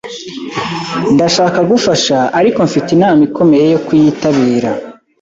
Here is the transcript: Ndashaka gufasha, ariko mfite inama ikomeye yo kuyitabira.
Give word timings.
Ndashaka 1.13 1.59
gufasha, 1.71 2.17
ariko 2.39 2.59
mfite 2.67 2.89
inama 2.95 3.21
ikomeye 3.27 3.65
yo 3.73 3.79
kuyitabira. 3.85 4.71